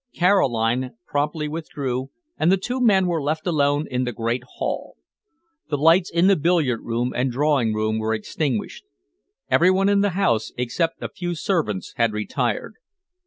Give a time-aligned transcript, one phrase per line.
[0.15, 4.95] Caroline promptly withdrew, and the two men were left alone in the great hall.
[5.69, 8.83] The lights in the billiard room and drawing room were extinguished.
[9.51, 12.77] Every one in the house except a few servants had retired.